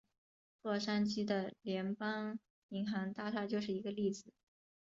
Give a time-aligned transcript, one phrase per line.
[0.63, 4.33] 洛杉矶的联邦银行大厦就是一个例子。